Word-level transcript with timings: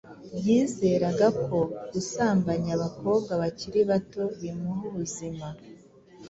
yizeraga 0.45 1.27
ko 1.45 1.57
gusambanya 1.93 2.71
abakobwa 2.77 3.31
bakiri 3.41 3.79
bato 3.89 4.21
bimuha 4.39 4.81
ubuzima 4.89 5.47